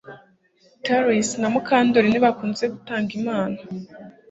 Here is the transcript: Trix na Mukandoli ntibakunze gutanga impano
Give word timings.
Trix 0.83 1.23
na 1.41 1.47
Mukandoli 1.53 2.07
ntibakunze 2.09 2.65
gutanga 2.73 3.11
impano 3.19 3.57